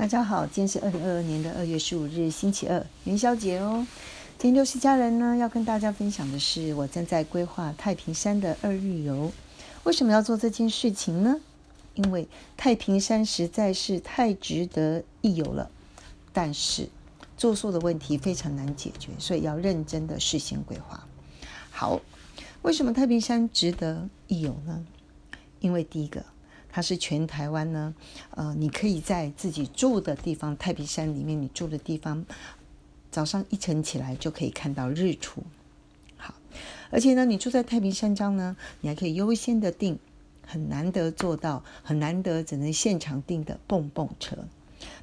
[0.00, 3.86] 大家好，今天是二零二二年的二月十五日，星期二，元宵节哦。
[4.38, 9.30] 今天六十家人呢，要跟大家分享的是，我正在规划太平山的二日游。
[9.84, 11.36] 为什么要做这件事情呢？
[11.92, 12.26] 因为
[12.56, 15.70] 太平山实在是太值得一游了。
[16.32, 16.88] 但是
[17.36, 21.06] 住宿的问题非常难解决，所以要认真的事先规划。
[21.70, 22.00] 好，
[22.62, 24.82] 为什么太平山值得一游呢？
[25.60, 26.24] 因为第一个。
[26.72, 27.94] 它是全台湾呢，
[28.30, 32.24] 呃，你可以在自己住的地方，太平山里面你住的地方，
[33.10, 35.42] 早上一晨起来就可以看到日出。
[36.16, 36.34] 好，
[36.90, 39.98] 而且呢，你住在太平山庄呢，你还可以优先的订，
[40.46, 44.36] 很难得做到，很难得只能现场订的蹦蹦车。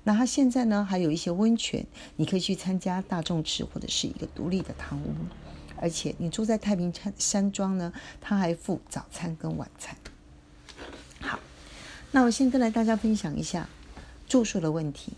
[0.04, 5.14] 那它现在呢，还有一些温泉，你可以去参加大众池或者是一个独立的汤屋。
[5.80, 9.96] 而且你住在太平山山庄呢，它还附早餐跟晚餐。
[12.12, 13.68] 那我先跟来大家分享一下
[14.28, 15.14] 住宿的问题。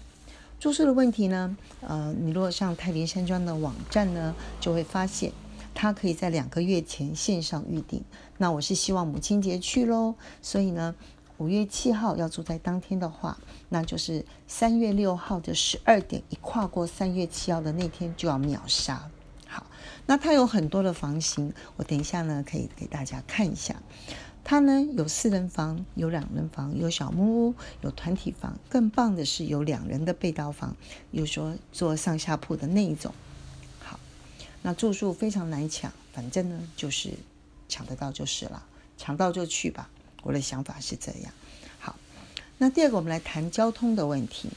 [0.60, 5.32] 住宿的问题呢，呃，你如果上太平山庄的网站呢，就会发现
[5.74, 8.04] 它可以在两个月前线上预定。
[8.38, 10.94] 那我是希望母亲节去喽，所以呢，
[11.38, 13.38] 五月七号要住在当天的话，
[13.70, 19.10] 那就是三月六号的十二点一跨过三月七号的那天就要秒杀。
[19.48, 19.66] 好，
[20.06, 23.76] 那它有很多的房型，我等一下呢可以给大家看一下。
[24.44, 28.58] 它呢有四人房，有两人房，有小木屋，有团体房。
[28.68, 30.76] 更棒的是有两人的被刀房，
[31.12, 33.14] 有说做上下铺的那一种。
[33.80, 34.00] 好，
[34.64, 37.12] 那住宿非常难抢，反正呢就是
[37.68, 38.66] 抢得到就是了，
[38.98, 39.88] 抢到就去吧。
[40.24, 41.32] 我的想法是这样。
[41.78, 41.96] 好，
[42.58, 44.50] 那第二个我们来谈交通的问题。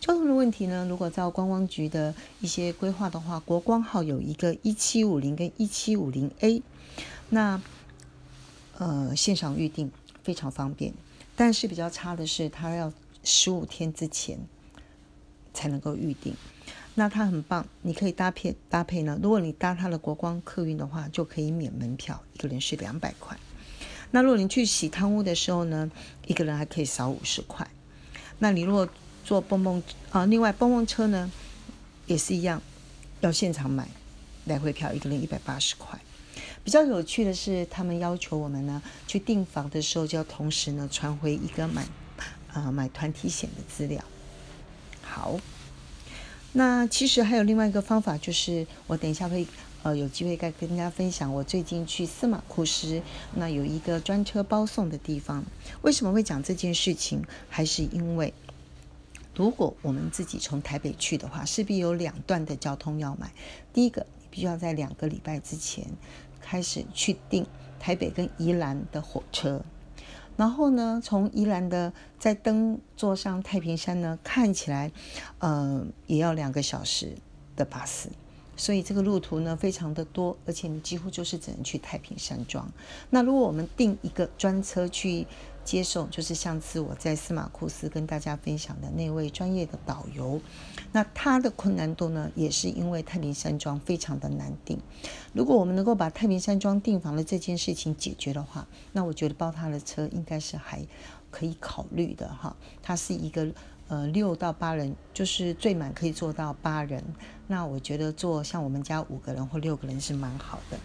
[0.00, 6.62] 交通的问题呢，如果照观光局的一些规划的话，国光号有一个一七五零跟一七五零 A，
[7.28, 7.62] 那。
[8.78, 9.90] 呃，线上预定
[10.22, 10.92] 非常方便，
[11.34, 12.92] 但是比较差的是，它要
[13.24, 14.38] 十五天之前
[15.54, 16.34] 才能够预定。
[16.94, 19.18] 那它很棒，你可以搭配搭配呢。
[19.22, 23.38] 如果你搭它的国光客运的话，就可以免门票，一个人是两百块。
[24.10, 25.90] 那如果你去洗汤屋的时候呢，
[26.26, 27.66] 一个人还可以少五十块。
[28.38, 28.88] 那你如果
[29.24, 31.30] 坐蹦蹦啊，另外蹦蹦车呢
[32.06, 32.62] 也是一样，
[33.20, 33.88] 要现场买
[34.44, 35.98] 来回票，一个人一百八十块。
[36.66, 41.86] 比较有趣的是，他们要求我们呢去订房的时候，就要同时呢传回一个买
[42.52, 44.02] 啊买团体险的资料。
[45.00, 45.38] 好，
[46.54, 49.46] 那其实还有另外一个方法，就是我等一下会
[49.84, 51.32] 呃有机会再跟大家分享。
[51.32, 53.00] 我最近去司马库斯，
[53.36, 55.44] 那有一个专车包送的地方。
[55.82, 57.22] 为什么会讲这件事情？
[57.48, 58.34] 还是因为
[59.36, 63.30] 如果我们自己从台北去的话，势必有两段的交通要买。
[63.72, 65.86] 第一个，你必须要在两个礼拜之前。
[66.48, 67.44] 开始去订
[67.80, 69.60] 台北跟宜兰的火车，
[70.36, 74.92] 然后呢，从宜兰的再登坐上太平山呢，看起来，
[75.40, 77.16] 呃，也要两个小时
[77.56, 78.08] 的巴士，
[78.56, 82.70] 所以这个路途呢非常的多，而且你几乎就是只能去太平山庄。
[83.10, 85.26] 那如果我们订一个专车去。
[85.66, 90.40] 接受就是上次我在司马库斯跟大家分享的那位专业的导游，
[90.92, 94.78] 那他的困难度呢，也是因为太平山庄非常的难订。
[95.32, 100.80] 如果我们能够把太平山庄订房的这件事情解决的话，那我觉得包他的车应该是还
[101.32, 102.56] 可以考虑的哈。
[102.80, 103.48] 他是一个
[103.88, 107.02] 呃六到八人，就是最满可以坐到八人。
[107.48, 110.78] 那我觉得坐像我们家五个人或六个人是蛮好的。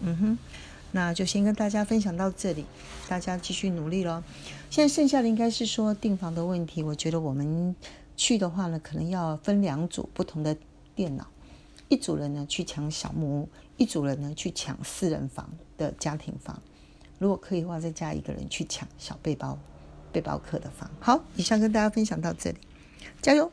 [0.00, 0.38] 嗯哼。
[0.94, 2.64] 那就先跟大家分享到这里，
[3.08, 4.22] 大家继续努力喽。
[4.70, 6.84] 现在剩下的应该是说订房的问题。
[6.84, 7.74] 我觉得我们
[8.16, 10.56] 去的话呢，可能要分两组不同的
[10.94, 11.26] 电脑，
[11.88, 16.62] 一组人呢去抢小木屋，一组人呢去抢四人房的家庭房。
[17.18, 19.58] 如果可以的话，再加一个人去抢小背包
[20.12, 20.88] 背包客的房。
[21.00, 22.58] 好，以上跟大家分享到这里，
[23.20, 23.50] 加油！